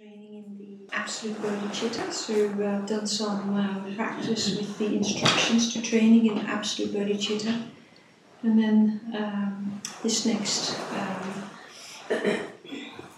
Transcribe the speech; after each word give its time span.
training 0.00 0.32
in 0.32 0.56
the 0.56 0.96
absolute 0.96 1.36
bodhicitta. 1.42 2.10
So 2.10 2.48
I've 2.48 2.86
done 2.86 3.06
some 3.06 3.54
uh, 3.54 3.94
practice 3.96 4.56
with 4.56 4.78
the 4.78 4.96
instructions 4.96 5.74
to 5.74 5.82
training 5.82 6.24
in 6.24 6.38
absolute 6.46 6.94
bodhicitta. 6.94 7.64
And 8.42 8.58
then 8.58 9.00
um, 9.14 9.82
this 10.02 10.24
next 10.24 10.74
um, 10.92 11.44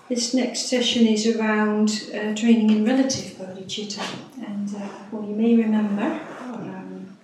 this 0.08 0.34
next 0.34 0.68
session 0.68 1.06
is 1.06 1.36
around 1.36 2.10
uh, 2.12 2.34
training 2.34 2.70
in 2.70 2.84
relative 2.84 3.38
bodhicitta. 3.38 4.04
And 4.44 4.74
uh, 4.74 4.88
well, 5.12 5.22
you 5.22 5.36
may 5.36 5.54
remember 5.54 6.20
um, 6.40 7.16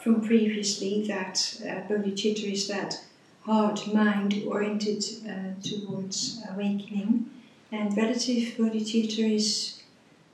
from 0.00 0.22
previously 0.22 1.06
that 1.06 1.36
uh, 1.62 1.86
bodhicitta 1.88 2.52
is 2.52 2.66
that 2.66 3.00
heart 3.44 3.86
mind 3.94 4.42
oriented 4.44 5.04
uh, 5.24 5.54
towards 5.62 6.42
awakening. 6.50 7.30
And 7.70 7.96
relative 7.96 8.56
bodhicitta 8.56 9.34
is 9.34 9.82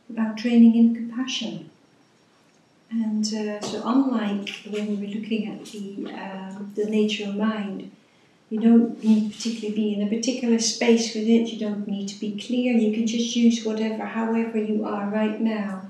about 0.09 0.39
training 0.39 0.77
in 0.77 0.95
compassion. 0.95 1.71
And 2.91 3.25
uh, 3.35 3.61
so, 3.61 3.83
unlike 3.85 4.51
when 4.69 4.87
we 4.87 5.07
were 5.07 5.15
looking 5.15 5.49
at 5.49 5.65
the, 5.65 6.13
uh, 6.13 6.59
the 6.75 6.85
nature 6.85 7.29
of 7.29 7.35
mind, 7.35 7.91
you 8.51 8.61
don't 8.61 9.03
need 9.03 9.33
particularly 9.33 9.75
be 9.75 9.95
in 9.95 10.07
a 10.07 10.17
particular 10.17 10.61
space 10.61 11.15
with 11.15 11.27
it, 11.27 11.49
you 11.49 11.59
don't 11.59 11.89
need 11.89 12.09
to 12.09 12.21
be 12.21 12.39
clear, 12.39 12.73
you 12.75 12.93
can 12.93 13.07
just 13.07 13.35
use 13.35 13.65
whatever, 13.65 14.05
however 14.05 14.59
you 14.59 14.85
are 14.85 15.09
right 15.09 15.41
now 15.41 15.83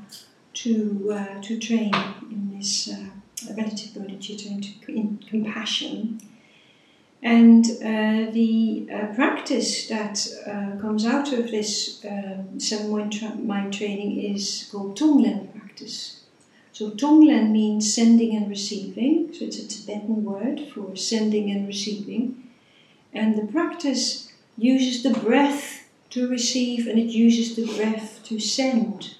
to, 0.55 1.13
uh, 1.13 1.43
to 1.43 1.59
train 1.59 1.93
in 2.31 2.57
this 2.57 2.89
uh, 2.89 3.07
relative 3.55 3.91
bodhicitta, 3.91 4.89
in 4.89 5.19
compassion. 5.29 6.21
And 7.25 7.65
uh, 7.65 8.31
the 8.33 8.87
uh, 8.93 9.15
practice 9.15 9.89
that 9.89 10.29
uh, 10.47 10.79
comes 10.79 11.07
out 11.07 11.33
of 11.33 11.51
this 11.51 12.05
um, 12.05 12.61
seven 12.61 13.47
mind 13.47 13.73
training 13.73 14.23
is 14.23 14.69
called 14.71 14.99
Tonglen 14.99 15.51
practice. 15.59 16.21
So 16.73 16.91
Tonglen 16.91 17.51
means 17.51 17.95
sending 17.95 18.37
and 18.37 18.51
receiving, 18.51 19.33
so 19.33 19.47
it's 19.47 19.59
a 19.59 19.67
Tibetan 19.67 20.23
word 20.23 20.61
for 20.75 20.97
sending 20.97 21.51
and 21.51 21.67
receiving. 21.67 22.51
And 23.15 23.39
the 23.39 23.51
practice 23.51 24.31
uses 24.59 25.03
the 25.03 25.19
breath 25.19 25.89
to 26.11 26.29
receive 26.29 26.87
and 26.87 26.99
it 26.99 27.11
uses 27.11 27.57
the 27.57 27.75
breath 27.75 28.23
to 28.25 28.39
send. 28.39 29.15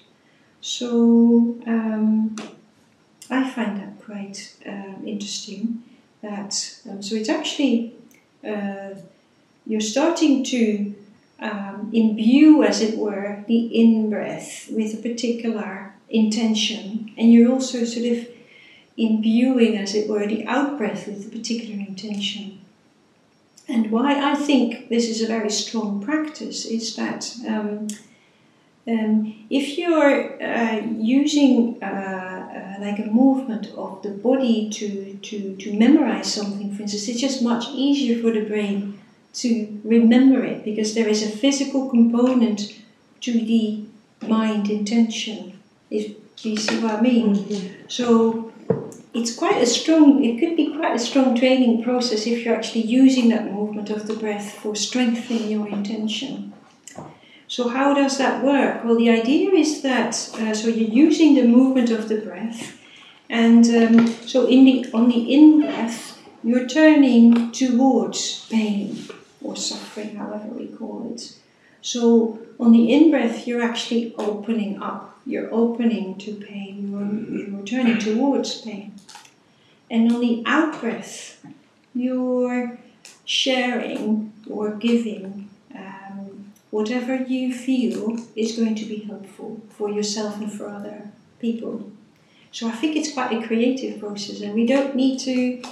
So 0.61 1.57
um, 1.65 2.35
I 3.31 3.49
find 3.49 3.79
that 3.79 4.05
quite 4.05 4.55
um, 4.67 5.03
interesting. 5.07 5.81
That 6.21 6.79
um, 6.89 7.01
so 7.01 7.15
it's 7.15 7.29
actually 7.29 7.93
uh, 8.45 8.95
you're 9.65 9.81
starting 9.81 10.43
to 10.45 10.95
um, 11.39 11.89
imbue, 11.93 12.63
as 12.63 12.81
it 12.81 12.97
were, 12.97 13.43
the 13.47 13.65
in 13.65 14.09
breath 14.09 14.67
with 14.71 14.93
a 14.93 14.97
particular 14.97 15.93
intention, 16.09 17.11
and 17.17 17.31
you're 17.31 17.51
also 17.51 17.83
sort 17.83 18.05
of 18.05 18.27
imbuing, 18.97 19.77
as 19.77 19.93
it 19.93 20.07
were, 20.07 20.25
the 20.25 20.45
out 20.47 20.77
breath 20.77 21.07
with 21.07 21.27
a 21.27 21.29
particular 21.29 21.75
intention. 21.75 22.61
And 23.67 23.91
why 23.91 24.31
I 24.31 24.35
think 24.35 24.89
this 24.89 25.09
is 25.09 25.21
a 25.21 25.27
very 25.27 25.49
strong 25.49 26.01
practice 26.01 26.65
is 26.65 26.95
that 26.95 27.35
um, 27.47 27.87
um, 28.87 29.45
if 29.49 29.77
you're 29.77 30.41
uh, 30.43 30.81
using 30.97 31.81
uh, 31.81 31.85
uh, 31.85 32.81
like 32.83 32.99
a 32.99 33.05
movement 33.05 33.67
of 33.75 34.03
the 34.03 34.09
body 34.09 34.69
to, 34.69 35.17
to, 35.23 35.55
to 35.55 35.73
memorize 35.73 36.31
something, 36.31 36.73
for 36.75 36.83
instance, 36.83 37.07
it's 37.07 37.19
just 37.19 37.41
much 37.41 37.65
easier 37.69 38.21
for 38.21 38.31
the 38.31 38.45
brain 38.45 38.99
to 39.33 39.81
remember 39.83 40.43
it 40.43 40.63
because 40.63 40.93
there 40.93 41.07
is 41.07 41.23
a 41.23 41.29
physical 41.29 41.89
component 41.89 42.79
to 43.21 43.33
the 43.33 43.85
mind 44.27 44.69
intention. 44.69 45.59
If, 45.89 46.15
do 46.35 46.51
you 46.51 46.57
see 46.57 46.79
what 46.79 46.95
I 46.95 47.01
mean? 47.01 47.35
Mm-hmm. 47.35 47.85
So 47.87 48.53
it's 49.15 49.33
quite 49.35 49.61
a 49.61 49.65
strong, 49.65 50.23
it 50.23 50.39
could 50.39 50.55
be 50.55 50.75
quite 50.75 50.95
a 50.95 50.99
strong 50.99 51.35
training 51.35 51.83
process 51.83 52.27
if 52.27 52.45
you're 52.45 52.55
actually 52.55 52.83
using 52.83 53.29
that 53.29 53.51
movement 53.51 53.89
of 53.89 54.07
the 54.07 54.15
breath 54.15 54.53
for 54.53 54.75
strengthening 54.75 55.49
your 55.49 55.67
intention. 55.67 56.53
So, 57.47 57.69
how 57.69 57.93
does 57.93 58.17
that 58.17 58.43
work? 58.43 58.83
Well, 58.83 58.97
the 58.97 59.09
idea 59.09 59.51
is 59.51 59.81
that 59.83 60.15
uh, 60.39 60.53
so 60.53 60.67
you're 60.67 60.89
using 60.89 61.35
the 61.35 61.47
movement 61.47 61.91
of 61.91 62.09
the 62.09 62.17
breath, 62.17 62.77
and 63.29 63.65
um, 63.65 64.07
so 64.07 64.47
in 64.47 64.65
the 64.65 64.91
on 64.93 65.09
the 65.09 65.33
in 65.33 65.61
breath, 65.61 66.19
you're 66.43 66.67
turning 66.67 67.51
towards 67.51 68.47
pain 68.49 68.97
or 69.43 69.55
suffering, 69.55 70.15
however 70.15 70.47
we 70.47 70.67
call 70.67 71.11
it. 71.13 71.35
So, 71.81 72.39
on 72.59 72.71
the 72.71 72.91
in 72.91 73.11
breath, 73.11 73.45
you're 73.45 73.61
actually 73.61 74.15
opening 74.17 74.81
up. 74.81 75.19
You're 75.23 75.53
opening 75.53 76.17
to 76.19 76.33
pain. 76.33 76.91
You're, 76.91 77.47
you're 77.47 77.65
turning 77.65 77.99
towards 77.99 78.61
pain. 78.61 78.93
And 79.89 80.11
on 80.11 80.19
the 80.19 80.41
out 80.47 80.79
breath, 80.81 81.45
you're 81.93 82.79
sharing 83.23 84.33
or 84.49 84.71
giving 84.71 85.49
whatever 86.75 87.15
you 87.15 87.53
feel 87.53 88.17
is 88.35 88.57
going 88.57 88.75
to 88.75 88.83
be 88.83 88.99
helpful 89.11 89.61
for 89.69 89.89
yourself 89.89 90.35
and 90.41 90.51
for 90.51 90.67
other 90.67 91.09
people. 91.39 91.89
So 92.51 92.67
I 92.67 92.71
think 92.71 92.97
it's 92.97 93.13
quite 93.13 93.31
a 93.31 93.47
creative 93.47 93.97
process, 94.01 94.41
and 94.41 94.53
we 94.53 94.65
don't 94.65 94.93
need 94.93 95.17
to 95.19 95.63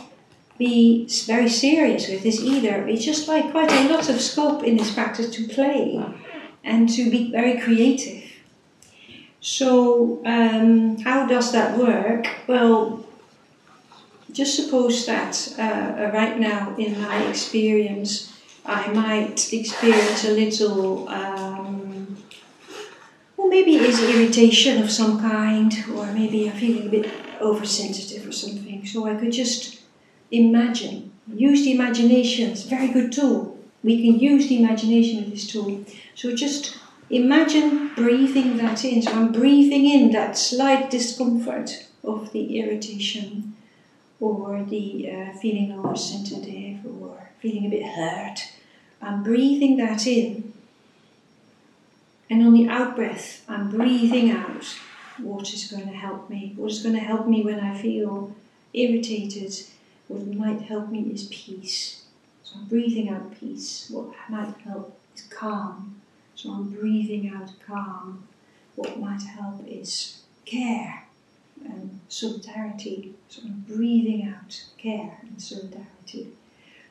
be 0.57 1.05
very 1.27 1.49
serious 1.49 2.07
with 2.07 2.23
this 2.23 2.39
either. 2.39 2.87
It's 2.87 3.03
just 3.03 3.27
like 3.27 3.51
quite 3.51 3.69
a 3.69 3.89
lot 3.93 4.07
of 4.07 4.21
scope 4.21 4.63
in 4.63 4.77
this 4.77 4.93
practice 4.93 5.29
to 5.35 5.47
play 5.47 6.01
and 6.63 6.87
to 6.95 7.11
be 7.11 7.31
very 7.31 7.59
creative. 7.59 8.23
So, 9.41 10.21
um, 10.25 10.99
how 10.99 11.27
does 11.27 11.51
that 11.51 11.77
work? 11.77 12.27
Well, 12.47 13.05
just 14.31 14.55
suppose 14.55 15.05
that 15.05 15.33
uh, 15.59 16.11
right 16.17 16.39
now, 16.39 16.75
in 16.77 17.01
my 17.01 17.17
experience, 17.27 18.33
I 18.65 18.91
might 18.93 19.51
experience 19.51 20.23
a 20.23 20.31
little, 20.31 21.09
um, 21.09 22.17
well, 23.35 23.49
maybe 23.49 23.75
it's 23.75 24.01
irritation 24.01 24.81
of 24.81 24.89
some 24.89 25.19
kind, 25.19 25.73
or 25.93 26.05
maybe 26.13 26.49
I'm 26.49 26.55
feeling 26.55 26.87
a 26.87 26.89
bit 26.89 27.11
oversensitive 27.41 28.27
or 28.27 28.31
something. 28.31 28.85
So 28.85 29.05
I 29.05 29.15
could 29.15 29.33
just 29.33 29.81
imagine, 30.31 31.11
use 31.27 31.63
the 31.63 31.73
imagination. 31.73 32.51
It's 32.51 32.65
a 32.65 32.69
very 32.69 32.87
good 32.87 33.11
tool. 33.11 33.59
We 33.83 34.01
can 34.01 34.17
use 34.19 34.47
the 34.47 34.63
imagination 34.63 35.23
of 35.23 35.29
this 35.29 35.45
tool. 35.45 35.83
So 36.15 36.33
just 36.33 36.77
imagine 37.09 37.93
breathing 37.95 38.55
that 38.57 38.85
in. 38.85 39.01
So 39.01 39.11
I'm 39.11 39.33
breathing 39.33 39.85
in 39.85 40.11
that 40.11 40.37
slight 40.37 40.89
discomfort 40.89 41.85
of 42.01 42.31
the 42.31 42.59
irritation 42.59 43.55
or 44.21 44.63
the 44.63 45.11
uh, 45.11 45.37
feeling 45.39 45.77
oversensitive 45.77 46.85
or 46.85 47.29
feeling 47.43 47.65
a 47.65 47.69
bit 47.69 47.85
hurt. 47.85 48.53
I'm 49.01 49.21
breathing 49.21 49.75
that 49.75 50.07
in. 50.07 50.53
And 52.29 52.41
on 52.41 52.53
the 52.53 52.69
out 52.69 52.95
breath, 52.95 53.43
I'm 53.49 53.69
breathing 53.69 54.31
out 54.31 54.63
what 55.17 55.53
is 55.53 55.69
going 55.69 55.87
to 55.87 55.93
help 55.93 56.29
me. 56.29 56.53
What 56.55 56.71
is 56.71 56.81
going 56.81 56.95
to 56.95 57.01
help 57.01 57.27
me 57.27 57.43
when 57.43 57.59
I 57.59 57.77
feel 57.77 58.33
irritated? 58.73 59.53
What 60.07 60.25
might 60.25 60.61
help 60.61 60.89
me 60.89 61.01
is 61.01 61.27
peace. 61.27 62.05
So 62.45 62.55
I'm 62.59 62.65
breathing 62.65 63.09
out 63.09 63.37
peace. 63.37 63.89
What 63.91 64.15
might 64.29 64.55
help 64.63 64.97
is 65.13 65.23
calm. 65.23 66.01
So 66.35 66.49
I'm 66.49 66.69
breathing 66.69 67.29
out 67.29 67.51
calm. 67.67 68.25
What 68.75 68.97
might 69.01 69.23
help 69.23 69.67
is 69.67 70.21
care 70.45 71.03
and 71.65 71.99
solidarity. 72.07 73.15
So 73.27 73.41
I'm 73.43 73.65
breathing 73.67 74.33
out 74.33 74.63
care 74.77 75.17
and 75.23 75.41
solidarity. 75.41 76.29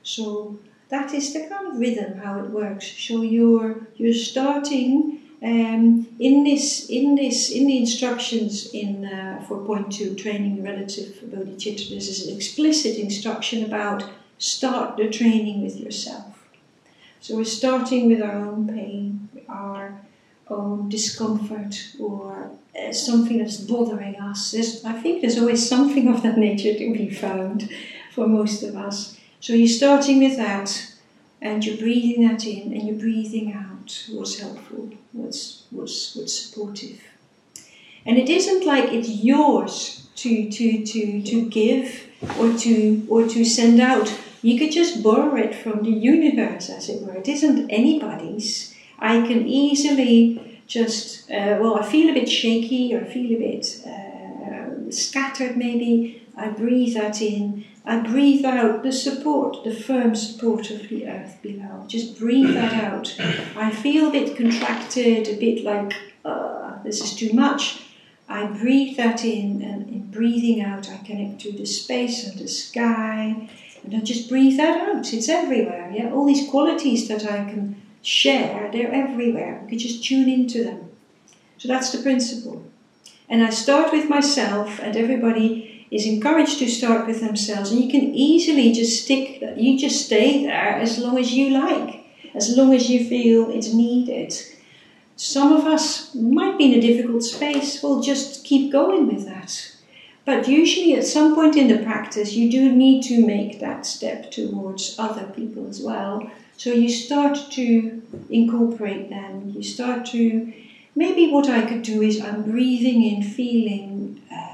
So 0.02 0.58
that 0.88 1.14
is 1.14 1.32
the 1.32 1.46
kind 1.48 1.68
of 1.68 1.78
rhythm 1.78 2.18
how 2.18 2.38
it 2.40 2.50
works. 2.50 2.86
So 2.86 3.22
you're 3.22 3.86
you're 3.96 4.14
starting 4.14 5.20
um, 5.42 6.06
in 6.18 6.44
this 6.44 6.88
in 6.88 7.14
this 7.14 7.50
in 7.50 7.66
the 7.66 7.78
instructions 7.78 8.70
in 8.72 9.04
uh, 9.04 9.44
4.2 9.48 10.16
training 10.16 10.62
relative 10.62 11.20
bodhicitta. 11.24 11.90
This 11.90 12.08
is 12.08 12.28
an 12.28 12.36
explicit 12.36 12.96
instruction 12.96 13.64
about 13.64 14.04
start 14.38 14.96
the 14.96 15.08
training 15.08 15.62
with 15.62 15.76
yourself. 15.78 16.32
So 17.20 17.36
we're 17.36 17.44
starting 17.44 18.08
with 18.08 18.20
our 18.20 18.36
own 18.36 18.66
pain, 18.66 19.28
our 19.48 20.00
own 20.48 20.88
discomfort, 20.88 21.94
or 22.00 22.50
uh, 22.76 22.92
something 22.92 23.38
that's 23.38 23.58
bothering 23.58 24.16
us. 24.16 24.50
There's, 24.50 24.84
I 24.84 25.00
think 25.00 25.20
there's 25.20 25.38
always 25.38 25.66
something 25.68 26.08
of 26.08 26.22
that 26.24 26.36
nature 26.36 26.74
to 26.74 26.92
be 26.92 27.10
found 27.10 27.70
for 28.12 28.26
most 28.26 28.64
of 28.64 28.74
us. 28.76 29.16
So 29.42 29.52
you're 29.54 29.68
starting 29.68 30.20
with 30.20 30.36
that, 30.36 30.86
and 31.40 31.64
you're 31.64 31.76
breathing 31.76 32.26
that 32.28 32.46
in, 32.46 32.72
and 32.72 32.86
you're 32.86 32.96
breathing 32.96 33.52
out 33.52 34.06
what's 34.10 34.38
helpful, 34.38 34.90
what's 35.12 35.64
what's 35.70 36.14
what's 36.16 36.38
supportive. 36.38 37.00
And 38.06 38.18
it 38.18 38.28
isn't 38.28 38.64
like 38.64 38.92
it's 38.92 39.08
yours 39.08 40.06
to 40.16 40.48
to 40.48 40.86
to 40.86 41.22
to 41.22 41.50
give 41.50 42.06
or 42.38 42.56
to 42.58 43.04
or 43.08 43.26
to 43.26 43.44
send 43.44 43.80
out. 43.80 44.08
You 44.42 44.56
could 44.58 44.72
just 44.72 45.02
borrow 45.02 45.34
it 45.36 45.54
from 45.56 45.82
the 45.82 45.90
universe, 45.90 46.70
as 46.70 46.88
it 46.88 47.02
were. 47.02 47.14
It 47.14 47.28
isn't 47.28 47.68
anybody's. 47.70 48.74
I 48.98 49.26
can 49.26 49.48
easily 49.48 50.60
just, 50.68 51.30
uh, 51.30 51.58
well, 51.60 51.74
I 51.76 51.82
feel 51.82 52.10
a 52.10 52.12
bit 52.12 52.28
shaky 52.28 52.94
or 52.94 53.00
I 53.00 53.04
feel 53.04 53.36
a 53.36 53.38
bit 53.38 53.64
uh, 53.86 54.90
scattered 54.90 55.56
maybe. 55.56 56.21
I 56.36 56.48
breathe 56.48 56.94
that 56.94 57.20
in. 57.20 57.64
I 57.84 57.98
breathe 57.98 58.44
out 58.44 58.82
the 58.82 58.92
support, 58.92 59.64
the 59.64 59.74
firm 59.74 60.14
support 60.14 60.70
of 60.70 60.88
the 60.88 61.06
earth 61.06 61.38
below. 61.42 61.84
Just 61.88 62.18
breathe 62.18 62.54
that 62.54 62.72
out. 62.72 63.14
I 63.56 63.70
feel 63.70 64.08
a 64.08 64.12
bit 64.12 64.36
contracted, 64.36 65.28
a 65.28 65.36
bit 65.36 65.64
like, 65.64 65.92
uh, 66.24 66.82
this 66.84 67.02
is 67.02 67.14
too 67.14 67.32
much. 67.32 67.82
I 68.28 68.46
breathe 68.46 68.96
that 68.96 69.24
in, 69.24 69.62
and 69.62 69.88
in 69.88 70.10
breathing 70.10 70.62
out, 70.62 70.88
I 70.88 70.96
connect 70.98 71.40
to 71.42 71.52
the 71.52 71.66
space 71.66 72.26
and 72.26 72.38
the 72.38 72.48
sky, 72.48 73.50
and 73.84 73.94
I 73.94 73.98
just 74.00 74.28
breathe 74.28 74.56
that 74.56 74.80
out. 74.88 75.12
It's 75.12 75.28
everywhere. 75.28 75.92
Yeah, 75.94 76.12
all 76.12 76.24
these 76.24 76.48
qualities 76.48 77.08
that 77.08 77.24
I 77.24 77.44
can 77.44 77.82
share, 78.00 78.70
they're 78.72 78.92
everywhere. 78.92 79.60
We 79.64 79.70
can 79.70 79.78
just 79.78 80.04
tune 80.04 80.28
into 80.28 80.64
them. 80.64 80.90
So 81.58 81.68
that's 81.68 81.92
the 81.92 82.02
principle. 82.02 82.64
And 83.28 83.42
I 83.42 83.50
start 83.50 83.92
with 83.92 84.08
myself, 84.08 84.78
and 84.80 84.96
everybody 84.96 85.71
is 85.92 86.06
encouraged 86.06 86.58
to 86.58 86.68
start 86.68 87.06
with 87.06 87.20
themselves. 87.20 87.70
And 87.70 87.84
you 87.84 87.90
can 87.90 88.14
easily 88.14 88.72
just 88.72 89.04
stick, 89.04 89.42
you 89.56 89.78
just 89.78 90.06
stay 90.06 90.44
there 90.44 90.80
as 90.80 90.98
long 90.98 91.18
as 91.18 91.32
you 91.34 91.50
like, 91.50 92.02
as 92.34 92.56
long 92.56 92.74
as 92.74 92.88
you 92.88 93.06
feel 93.06 93.50
it's 93.50 93.74
needed. 93.74 94.34
Some 95.16 95.52
of 95.52 95.66
us 95.66 96.14
might 96.14 96.56
be 96.56 96.72
in 96.72 96.78
a 96.78 96.80
difficult 96.80 97.22
space, 97.22 97.82
we'll 97.82 98.00
just 98.00 98.42
keep 98.42 98.72
going 98.72 99.06
with 99.06 99.26
that. 99.26 99.76
But 100.24 100.48
usually, 100.48 100.94
at 100.94 101.04
some 101.04 101.34
point 101.34 101.56
in 101.56 101.68
the 101.68 101.84
practice, 101.84 102.32
you 102.32 102.50
do 102.50 102.72
need 102.72 103.02
to 103.04 103.26
make 103.26 103.60
that 103.60 103.84
step 103.84 104.30
towards 104.30 104.96
other 104.98 105.26
people 105.34 105.68
as 105.68 105.80
well. 105.80 106.30
So 106.56 106.70
you 106.72 106.88
start 106.88 107.36
to 107.52 108.02
incorporate 108.30 109.10
them. 109.10 109.50
You 109.54 109.62
start 109.62 110.06
to 110.06 110.52
maybe 110.94 111.30
what 111.30 111.48
I 111.48 111.66
could 111.66 111.82
do 111.82 112.02
is 112.02 112.20
I'm 112.20 112.44
breathing 112.44 113.02
in, 113.02 113.22
feeling 113.22 114.22
uh, 114.30 114.51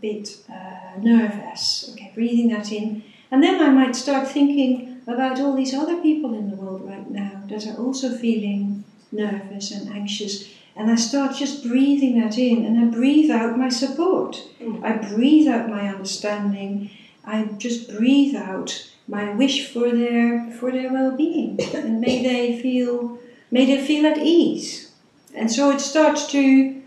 bit 0.00 0.38
uh, 0.50 1.00
nervous. 1.00 1.90
Okay, 1.92 2.12
breathing 2.14 2.48
that 2.48 2.72
in, 2.72 3.02
and 3.30 3.42
then 3.42 3.60
I 3.60 3.70
might 3.70 3.96
start 3.96 4.28
thinking 4.28 5.00
about 5.06 5.40
all 5.40 5.54
these 5.54 5.74
other 5.74 6.00
people 6.00 6.34
in 6.34 6.50
the 6.50 6.56
world 6.56 6.86
right 6.86 7.10
now 7.10 7.42
that 7.48 7.66
are 7.66 7.76
also 7.76 8.16
feeling 8.16 8.84
nervous 9.10 9.70
and 9.70 9.88
anxious. 9.90 10.48
And 10.76 10.90
I 10.90 10.96
start 10.96 11.34
just 11.34 11.66
breathing 11.66 12.20
that 12.20 12.38
in 12.38 12.64
and 12.64 12.78
I 12.78 12.84
breathe 12.84 13.30
out 13.30 13.58
my 13.58 13.68
support. 13.68 14.42
Mm. 14.60 14.84
I 14.84 14.92
breathe 14.92 15.48
out 15.48 15.68
my 15.68 15.88
understanding. 15.88 16.90
I 17.24 17.44
just 17.58 17.90
breathe 17.96 18.36
out 18.36 18.88
my 19.08 19.34
wish 19.34 19.72
for 19.72 19.90
their 19.90 20.50
for 20.52 20.70
their 20.70 20.92
well-being 20.92 21.58
and 21.74 22.00
may 22.00 22.22
they 22.22 22.60
feel 22.60 23.18
may 23.50 23.64
they 23.64 23.84
feel 23.84 24.06
at 24.06 24.18
ease. 24.18 24.92
And 25.34 25.50
so 25.50 25.70
it 25.70 25.80
starts 25.80 26.30
to 26.32 26.77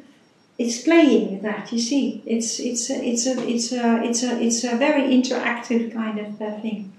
it's 0.57 0.81
playing 0.83 1.42
that, 1.42 1.71
you 1.71 1.80
see. 1.80 2.21
It's 2.25 2.59
it's 2.59 2.89
a, 2.89 3.03
it's 3.03 3.25
a 3.27 3.48
it's 3.48 3.71
a 3.71 4.03
it's 4.03 4.24
a 4.24 4.42
it's 4.42 4.63
a 4.63 4.75
very 4.77 5.03
interactive 5.03 5.94
kind 5.94 6.19
of 6.19 6.38
thing. 6.62 6.94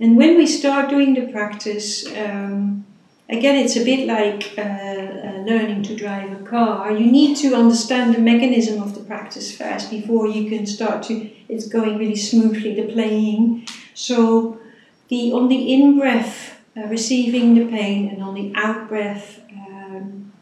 And 0.00 0.16
when 0.16 0.36
we 0.36 0.46
start 0.46 0.90
doing 0.90 1.14
the 1.14 1.30
practice, 1.32 2.06
um, 2.16 2.84
again, 3.28 3.56
it's 3.56 3.76
a 3.76 3.84
bit 3.84 4.06
like 4.06 4.52
uh, 4.58 4.62
uh, 4.62 5.44
learning 5.46 5.82
to 5.84 5.96
drive 5.96 6.32
a 6.32 6.44
car. 6.44 6.90
You 6.90 7.10
need 7.10 7.36
to 7.38 7.54
understand 7.54 8.14
the 8.14 8.20
mechanism 8.20 8.82
of 8.82 8.94
the 8.94 9.04
practice 9.04 9.56
first 9.56 9.90
before 9.90 10.26
you 10.26 10.48
can 10.48 10.66
start 10.66 11.04
to. 11.04 11.30
It's 11.48 11.66
going 11.68 11.98
really 11.98 12.16
smoothly. 12.16 12.74
The 12.74 12.92
playing. 12.92 13.66
So, 13.94 14.60
the 15.08 15.32
on 15.32 15.48
the 15.48 15.72
in 15.72 15.98
breath, 15.98 16.60
uh, 16.76 16.86
receiving 16.86 17.54
the 17.54 17.66
pain, 17.66 18.08
and 18.08 18.22
on 18.22 18.34
the 18.34 18.52
out 18.56 18.88
breath, 18.88 19.40
um, 19.52 20.32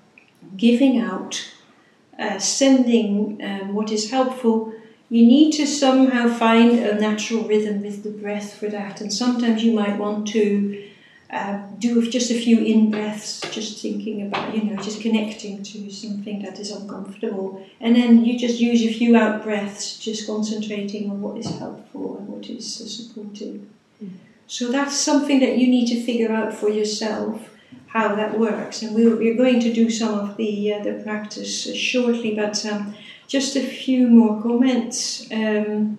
giving 0.56 0.98
out, 0.98 1.52
uh, 2.20 2.38
sending 2.38 3.40
um, 3.42 3.74
what 3.74 3.90
is 3.90 4.10
helpful. 4.10 4.72
You 5.08 5.26
need 5.26 5.52
to 5.52 5.66
somehow 5.66 6.28
find 6.28 6.78
a 6.78 7.00
natural 7.00 7.42
rhythm 7.44 7.82
with 7.82 8.04
the 8.04 8.10
breath 8.10 8.54
for 8.54 8.68
that, 8.68 9.00
and 9.00 9.12
sometimes 9.12 9.64
you 9.64 9.72
might 9.72 9.98
want 9.98 10.28
to 10.28 10.90
uh, 11.32 11.62
do 11.78 12.08
just 12.10 12.30
a 12.30 12.34
few 12.34 12.58
in 12.58 12.90
breaths, 12.90 13.40
just 13.50 13.80
thinking 13.80 14.22
about, 14.22 14.54
you 14.54 14.64
know, 14.64 14.76
just 14.82 15.00
connecting 15.00 15.62
to 15.62 15.90
something 15.90 16.42
that 16.42 16.58
is 16.58 16.70
uncomfortable. 16.72 17.64
And 17.80 17.94
then 17.94 18.24
you 18.24 18.38
just 18.38 18.58
use 18.60 18.82
a 18.82 18.92
few 18.92 19.16
out 19.16 19.44
breaths, 19.44 19.96
just 19.98 20.26
concentrating 20.26 21.08
on 21.10 21.20
what 21.20 21.38
is 21.38 21.46
helpful 21.58 22.18
and 22.18 22.28
what 22.28 22.50
is 22.50 22.74
supportive. 22.74 23.60
Mm. 24.02 24.10
So 24.48 24.72
that's 24.72 24.96
something 24.96 25.38
that 25.38 25.56
you 25.56 25.68
need 25.68 25.86
to 25.88 26.02
figure 26.02 26.32
out 26.32 26.52
for 26.52 26.68
yourself 26.68 27.49
how 27.92 28.14
that 28.14 28.38
works. 28.38 28.82
And 28.82 28.94
we're, 28.94 29.16
we're 29.16 29.36
going 29.36 29.60
to 29.60 29.72
do 29.72 29.90
some 29.90 30.18
of 30.18 30.36
the, 30.36 30.74
uh, 30.74 30.82
the 30.82 31.02
practice 31.02 31.74
shortly, 31.74 32.34
but 32.36 32.64
um, 32.66 32.94
just 33.26 33.56
a 33.56 33.62
few 33.62 34.06
more 34.06 34.40
comments. 34.42 35.30
Um, 35.32 35.98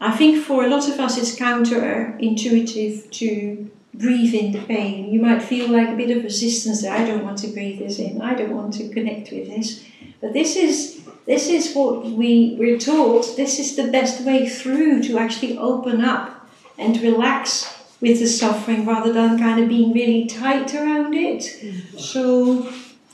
I 0.00 0.16
think 0.16 0.44
for 0.44 0.64
a 0.64 0.68
lot 0.68 0.88
of 0.88 0.98
us 1.00 1.16
it's 1.16 1.36
counterintuitive 1.36 3.10
to 3.12 3.70
breathe 3.94 4.34
in 4.34 4.52
the 4.52 4.60
pain. 4.62 5.12
You 5.12 5.20
might 5.22 5.42
feel 5.42 5.70
like 5.70 5.88
a 5.88 5.96
bit 5.96 6.14
of 6.16 6.24
resistance 6.24 6.82
there. 6.82 6.92
I 6.92 7.04
don't 7.06 7.24
want 7.24 7.38
to 7.38 7.48
breathe 7.48 7.78
this 7.78 7.98
in. 7.98 8.20
I 8.20 8.34
don't 8.34 8.54
want 8.54 8.74
to 8.74 8.88
connect 8.88 9.30
with 9.30 9.48
this. 9.48 9.84
But 10.20 10.32
this 10.32 10.56
is 10.56 11.02
this 11.24 11.48
is 11.48 11.72
what 11.74 12.04
we, 12.04 12.56
we're 12.58 12.78
taught. 12.78 13.36
This 13.36 13.60
is 13.60 13.76
the 13.76 13.92
best 13.92 14.24
way 14.24 14.48
through 14.48 15.02
to 15.04 15.18
actually 15.18 15.56
open 15.56 16.04
up 16.04 16.48
and 16.78 17.00
relax 17.00 17.81
with 18.02 18.18
the 18.18 18.26
suffering 18.26 18.84
rather 18.84 19.12
than 19.12 19.38
kind 19.38 19.62
of 19.62 19.68
being 19.68 19.92
really 19.94 20.26
tight 20.26 20.74
around 20.74 21.14
it. 21.14 21.42
Mm-hmm. 21.42 21.98
So 21.98 22.70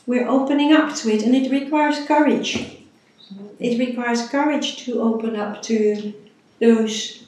we're 0.07 0.27
opening 0.27 0.73
up 0.73 0.97
to 0.97 1.11
it 1.11 1.23
and 1.23 1.37
it 1.37 1.53
requires 1.53 2.05
courage. 2.07 2.75
It 3.61 3.79
requires 3.79 4.27
courage 4.29 4.85
to 4.85 5.03
open 5.03 5.37
up 5.37 5.63
to 5.65 6.15
those 6.59 7.25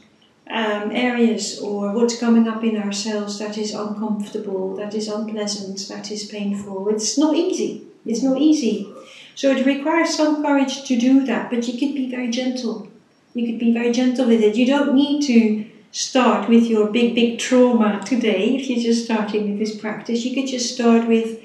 um, 0.48 0.90
areas 0.90 1.60
or 1.60 1.92
what's 1.92 2.18
coming 2.18 2.48
up 2.48 2.64
in 2.64 2.76
ourselves 2.76 3.38
that 3.38 3.58
is 3.58 3.74
uncomfortable, 3.74 4.74
that 4.76 4.94
is 4.94 5.08
unpleasant, 5.08 5.86
that 5.88 6.10
is 6.10 6.24
painful. 6.24 6.88
It's 6.88 7.18
not 7.18 7.36
easy. 7.36 7.84
It's 8.06 8.22
not 8.22 8.40
easy. 8.40 8.90
So 9.34 9.50
it 9.50 9.66
requires 9.66 10.16
some 10.16 10.42
courage 10.42 10.84
to 10.84 10.98
do 10.98 11.26
that, 11.26 11.50
but 11.50 11.68
you 11.68 11.78
could 11.78 11.94
be 11.94 12.10
very 12.10 12.30
gentle. 12.30 12.88
You 13.34 13.46
could 13.46 13.58
be 13.58 13.72
very 13.72 13.92
gentle 13.92 14.26
with 14.26 14.40
it. 14.40 14.56
You 14.56 14.66
don't 14.66 14.94
need 14.94 15.22
to 15.26 15.69
start 15.92 16.48
with 16.48 16.64
your 16.64 16.88
big, 16.90 17.14
big 17.14 17.38
trauma 17.38 18.00
today 18.04 18.56
if 18.56 18.68
you're 18.68 18.82
just 18.82 19.04
starting 19.04 19.50
with 19.50 19.58
this 19.58 19.78
practice. 19.78 20.24
You 20.24 20.34
could 20.34 20.50
just 20.50 20.74
start 20.74 21.06
with 21.06 21.40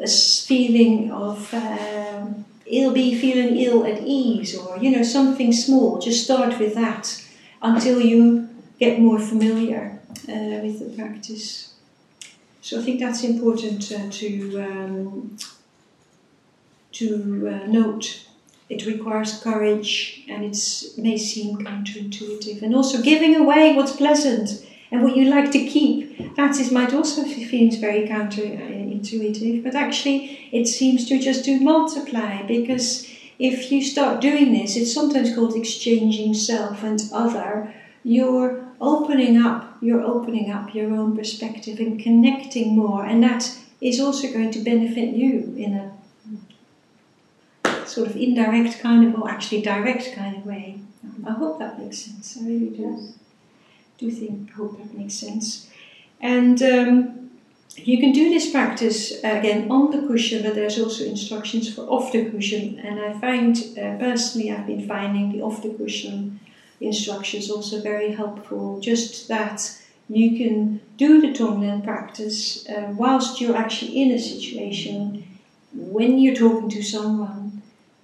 a 0.00 0.08
feeling 0.08 1.10
of 1.10 1.52
um, 1.54 2.44
ill, 2.66 2.92
be 2.92 3.18
feeling 3.18 3.56
ill 3.56 3.86
at 3.86 4.02
ease, 4.02 4.56
or 4.56 4.78
you 4.78 4.90
know 4.90 5.02
something 5.02 5.52
small. 5.52 5.98
Just 6.00 6.24
start 6.24 6.58
with 6.58 6.74
that 6.74 7.22
until 7.62 8.00
you 8.00 8.48
get 8.80 8.98
more 9.00 9.18
familiar 9.18 10.00
uh, 10.28 10.60
with 10.62 10.80
the 10.80 10.96
practice. 10.96 11.74
So 12.60 12.80
I 12.80 12.82
think 12.82 12.98
that's 13.00 13.22
important 13.22 13.92
uh, 13.92 14.10
to 14.10 14.60
um, 14.60 15.36
to 16.92 17.48
uh, 17.48 17.66
note. 17.66 18.26
It 18.68 18.86
requires 18.86 19.40
courage, 19.42 20.24
and 20.28 20.44
it 20.44 20.56
may 20.96 21.18
seem 21.18 21.58
counterintuitive, 21.58 22.62
and 22.62 22.74
also 22.74 23.02
giving 23.02 23.36
away 23.36 23.74
what's 23.74 23.96
pleasant 23.96 24.64
and 24.90 25.02
what 25.02 25.16
you 25.16 25.24
like 25.24 25.50
to 25.50 25.66
keep. 25.66 26.36
That 26.36 26.58
is 26.58 26.72
might 26.72 26.94
also 26.94 27.24
seems 27.24 27.76
very 27.76 28.06
counterintuitive, 28.06 29.62
but 29.62 29.74
actually 29.74 30.48
it 30.52 30.66
seems 30.66 31.06
to 31.08 31.18
just 31.18 31.44
to 31.44 31.60
multiply 31.60 32.42
because 32.42 33.06
if 33.38 33.72
you 33.72 33.82
start 33.82 34.20
doing 34.20 34.52
this, 34.52 34.76
it's 34.76 34.94
sometimes 34.94 35.34
called 35.34 35.56
exchanging 35.56 36.32
self 36.34 36.82
and 36.82 37.02
other. 37.12 37.74
You're 38.04 38.64
opening 38.80 39.36
up, 39.36 39.76
you're 39.80 40.02
opening 40.02 40.50
up 40.50 40.74
your 40.74 40.94
own 40.94 41.16
perspective 41.16 41.80
and 41.80 41.98
connecting 41.98 42.76
more, 42.76 43.04
and 43.04 43.22
that 43.22 43.58
is 43.80 44.00
also 44.00 44.32
going 44.32 44.52
to 44.52 44.60
benefit 44.60 45.14
you 45.14 45.54
in 45.56 45.74
a 45.74 45.92
sort 47.86 48.08
of 48.08 48.16
indirect 48.16 48.80
kind 48.80 49.06
of, 49.06 49.20
or 49.20 49.28
actually 49.28 49.62
direct 49.62 50.14
kind 50.14 50.36
of 50.36 50.46
way. 50.46 50.78
I 51.26 51.32
hope 51.32 51.58
that 51.58 51.78
makes 51.78 51.98
sense. 51.98 52.36
I 52.40 52.46
really 52.46 52.70
do. 52.70 53.12
Do 53.98 54.10
think, 54.10 54.52
hope 54.52 54.78
that 54.78 54.94
makes 54.94 55.14
sense. 55.14 55.70
And 56.20 56.62
um, 56.62 57.30
you 57.76 57.98
can 57.98 58.12
do 58.12 58.30
this 58.30 58.50
practice 58.50 59.18
again 59.18 59.70
on 59.70 59.90
the 59.90 60.06
cushion, 60.06 60.42
but 60.42 60.54
there's 60.54 60.78
also 60.78 61.04
instructions 61.04 61.72
for 61.72 61.82
off 61.82 62.12
the 62.12 62.30
cushion. 62.30 62.78
And 62.78 63.00
I 63.00 63.18
find, 63.18 63.56
uh, 63.78 63.98
personally, 63.98 64.50
I've 64.50 64.66
been 64.66 64.86
finding 64.88 65.32
the 65.32 65.42
off 65.42 65.62
the 65.62 65.74
cushion 65.74 66.40
instructions 66.80 67.50
also 67.50 67.80
very 67.80 68.12
helpful. 68.12 68.80
Just 68.80 69.28
that 69.28 69.80
you 70.08 70.36
can 70.36 70.80
do 70.96 71.20
the 71.20 71.32
Tonglen 71.32 71.82
practice 71.82 72.68
uh, 72.68 72.92
whilst 72.96 73.40
you're 73.40 73.56
actually 73.56 74.02
in 74.02 74.10
a 74.12 74.18
situation, 74.18 75.24
when 75.72 76.18
you're 76.18 76.34
talking 76.36 76.68
to 76.70 76.82
someone, 76.82 77.43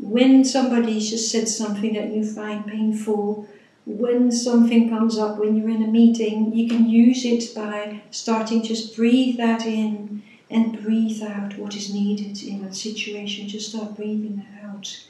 when 0.00 0.44
somebody 0.44 0.98
just 1.00 1.30
said 1.30 1.48
something 1.48 1.94
that 1.94 2.10
you 2.12 2.24
find 2.24 2.66
painful 2.66 3.48
when 3.86 4.30
something 4.30 4.88
comes 4.88 5.18
up, 5.18 5.38
when 5.38 5.56
you're 5.56 5.70
in 5.70 5.82
a 5.82 5.86
meeting, 5.86 6.54
you 6.54 6.68
can 6.68 6.88
use 6.88 7.24
it 7.24 7.54
by 7.54 8.02
starting 8.10 8.62
just 8.62 8.94
breathe 8.94 9.36
that 9.38 9.66
in, 9.66 10.22
and 10.50 10.82
breathe 10.82 11.22
out 11.22 11.56
what 11.58 11.76
is 11.76 11.92
needed 11.92 12.42
in 12.42 12.62
that 12.62 12.74
situation. 12.74 13.48
Just 13.48 13.70
start 13.70 13.96
breathing 13.96 14.36
that 14.36 14.68
out. 14.68 15.04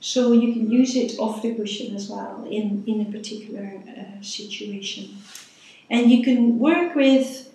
So 0.00 0.32
you 0.32 0.52
can 0.52 0.70
use 0.70 0.96
it 0.96 1.18
off 1.18 1.42
the 1.42 1.54
cushion 1.54 1.94
as 1.94 2.08
well 2.08 2.46
in, 2.50 2.84
in 2.86 3.00
a 3.02 3.04
particular 3.04 3.82
uh, 3.88 4.22
situation. 4.22 5.18
And 5.90 6.10
you 6.10 6.24
can 6.24 6.58
work 6.58 6.94
with 6.94 7.52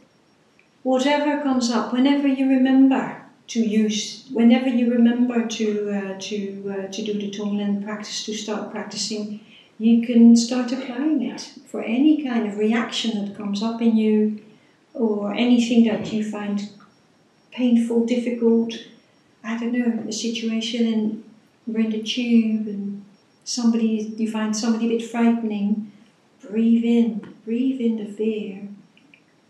whatever 0.83 1.41
comes 1.41 1.71
up 1.71 1.93
whenever 1.93 2.27
you 2.27 2.47
remember 2.47 3.20
to 3.51 3.59
use, 3.59 4.29
whenever 4.31 4.69
you 4.69 4.89
remember 4.89 5.45
to, 5.45 5.91
uh, 5.91 6.17
to, 6.17 6.73
uh, 6.73 6.87
to 6.89 7.03
do 7.03 7.13
the 7.13 7.29
Tonglen 7.29 7.83
practice, 7.83 8.23
to 8.23 8.33
start 8.33 8.71
practicing, 8.71 9.41
you 9.77 10.07
can 10.07 10.37
start 10.37 10.71
applying 10.71 11.21
it 11.23 11.41
for 11.67 11.81
any 11.81 12.23
kind 12.23 12.47
of 12.47 12.57
reaction 12.57 13.25
that 13.25 13.35
comes 13.35 13.61
up 13.61 13.81
in 13.81 13.97
you 13.97 14.41
or 14.93 15.33
anything 15.33 15.83
that 15.83 16.13
you 16.13 16.23
find 16.23 16.69
painful, 17.51 18.05
difficult. 18.05 18.73
I 19.43 19.57
don't 19.57 19.73
know, 19.73 20.05
a 20.07 20.13
situation 20.13 20.93
and 20.93 21.23
we're 21.67 21.81
in 21.81 21.89
the 21.89 22.03
tube 22.03 22.67
and 22.67 23.03
somebody, 23.43 24.13
you 24.17 24.31
find 24.31 24.55
somebody 24.55 24.85
a 24.85 24.97
bit 24.97 25.09
frightening. 25.09 25.91
Breathe 26.41 26.85
in, 26.85 27.35
breathe 27.43 27.81
in 27.81 27.97
the 27.97 28.05
fear, 28.05 28.69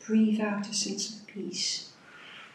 breathe 0.03 0.41
out 0.41 0.67
a 0.67 0.73
sense 0.73 1.13
of 1.13 1.27
peace 1.27 1.90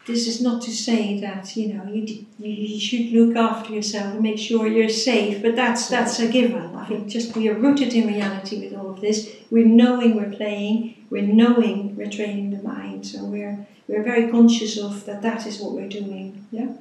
this 0.06 0.28
is 0.28 0.40
not 0.40 0.62
to 0.62 0.70
say 0.70 1.20
that 1.20 1.56
you 1.56 1.74
know 1.74 1.84
you, 1.92 2.24
you 2.38 2.80
should 2.80 3.06
look 3.12 3.36
after 3.36 3.72
yourself 3.72 4.14
and 4.14 4.22
make 4.22 4.38
sure 4.38 4.66
you're 4.66 4.88
safe, 4.88 5.42
but 5.42 5.56
that's 5.56 5.88
that's 5.88 6.20
a 6.20 6.28
given. 6.28 6.74
I 6.76 6.86
think 6.86 7.08
just 7.08 7.36
we 7.36 7.48
are 7.48 7.54
rooted 7.54 7.92
in 7.92 8.06
reality 8.06 8.64
with 8.64 8.78
all 8.78 8.90
of 8.90 9.00
this. 9.00 9.34
We're 9.50 9.66
knowing 9.66 10.16
we're 10.16 10.36
playing, 10.36 11.04
we're 11.10 11.22
knowing 11.22 11.96
we're 11.96 12.10
training 12.10 12.50
the 12.50 12.62
mind, 12.62 13.06
so 13.06 13.24
we're 13.24 13.66
we're 13.88 14.04
very 14.04 14.30
conscious 14.30 14.78
of 14.78 15.04
that. 15.06 15.22
That 15.22 15.46
is 15.46 15.60
what 15.60 15.72
we're 15.72 15.88
doing. 15.88 16.46
Yeah. 16.52 16.72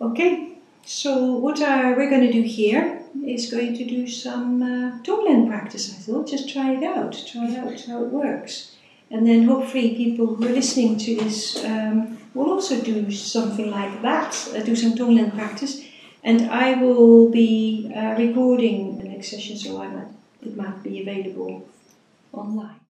Okay. 0.00 0.58
So 0.84 1.32
what 1.32 1.60
are 1.62 1.94
we're 1.96 2.10
going 2.10 2.26
to 2.26 2.32
do 2.32 2.42
here 2.42 3.00
is 3.24 3.50
going 3.50 3.76
to 3.76 3.84
do 3.84 4.06
some 4.06 4.62
uh, 4.62 4.98
practice. 5.46 5.90
I 5.90 5.94
thought 5.94 6.28
just 6.28 6.48
try 6.48 6.72
it 6.72 6.82
out, 6.82 7.12
try 7.30 7.54
out 7.56 7.80
how 7.82 8.02
it 8.04 8.10
works. 8.10 8.74
And 9.10 9.26
then 9.26 9.44
hopefully 9.44 9.96
people 9.96 10.34
who 10.34 10.46
are 10.46 10.52
listening 10.52 10.96
to 10.98 11.16
this 11.16 11.64
um, 11.64 12.18
will 12.34 12.50
also 12.50 12.80
do 12.80 13.10
something 13.10 13.70
like 13.70 14.02
that, 14.02 14.32
uh, 14.54 14.60
do 14.60 14.76
some 14.76 14.94
Tonglen 14.96 15.34
practice. 15.34 15.84
And 16.22 16.50
I 16.50 16.80
will 16.80 17.30
be 17.30 17.92
uh, 17.94 18.14
recording 18.16 18.98
the 18.98 19.04
next 19.04 19.30
session, 19.30 19.56
so 19.56 19.82
I 19.82 19.88
might, 19.88 20.08
it 20.42 20.56
might 20.56 20.82
be 20.82 21.00
available 21.00 21.68
online. 22.32 22.79